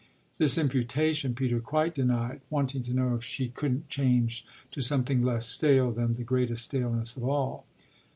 This 0.39 0.57
imputation 0.57 1.35
Peter 1.35 1.59
quite 1.59 1.93
denied, 1.93 2.41
wanting 2.49 2.81
to 2.81 2.91
know 2.95 3.13
if 3.13 3.23
she 3.23 3.49
couldn't 3.49 3.87
change 3.87 4.43
to 4.71 4.81
something 4.81 5.21
less 5.21 5.45
stale 5.45 5.91
than 5.91 6.15
the 6.15 6.23
greatest 6.23 6.63
staleness 6.63 7.15
of 7.17 7.23
all. 7.23 7.65